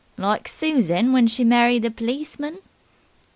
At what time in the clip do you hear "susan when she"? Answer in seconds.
0.47-1.43